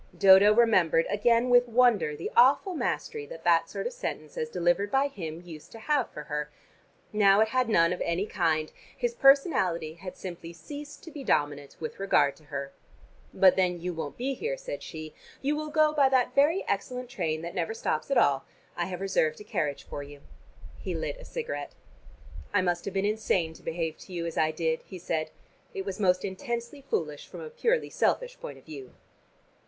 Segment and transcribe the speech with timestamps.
[0.17, 4.89] Dodo remembered, again with wonder, the awful mastery that that sort of sentence as delivered
[4.89, 6.49] by him used to have for her.
[7.13, 11.75] Now it had none of any kind: his personality had simply ceased to be dominant
[11.79, 12.71] with regard to her.
[13.31, 15.13] "But then you won't be here," said she.
[15.43, 18.43] "You will go by that very excellent train that never stops at all;
[18.75, 20.21] I have reserved a carriage for you."
[20.79, 21.73] He lit a cigarette.
[22.55, 25.29] "I must have been insane to behave to you as I did," he said.
[25.75, 28.93] "It was most intensely foolish from a purely selfish point of view."